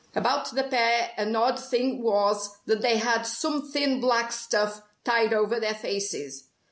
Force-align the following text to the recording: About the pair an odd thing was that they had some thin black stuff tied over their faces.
About 0.15 0.49
the 0.55 0.63
pair 0.63 1.11
an 1.15 1.35
odd 1.35 1.59
thing 1.59 2.01
was 2.01 2.57
that 2.65 2.81
they 2.81 2.97
had 2.97 3.21
some 3.21 3.69
thin 3.71 3.99
black 3.99 4.31
stuff 4.31 4.81
tied 5.03 5.31
over 5.31 5.59
their 5.59 5.75
faces. 5.75 6.45